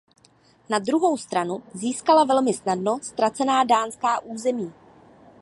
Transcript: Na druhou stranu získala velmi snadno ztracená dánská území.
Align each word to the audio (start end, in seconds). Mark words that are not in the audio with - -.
Na 0.69 0.79
druhou 0.79 1.17
stranu 1.17 1.63
získala 1.73 2.23
velmi 2.25 2.53
snadno 2.53 2.99
ztracená 3.03 3.63
dánská 3.63 4.19
území. 4.19 4.73